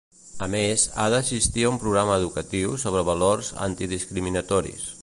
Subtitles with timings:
[0.43, 4.93] A més, ha d'assistir a un programa educatiu sobre valors antidiscriminatoris.